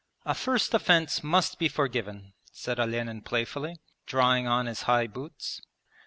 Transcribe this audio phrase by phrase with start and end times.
[0.25, 3.75] 'A first offence must be forgiven,' said Olenin playfully,
[4.07, 5.61] drawing on his high boots.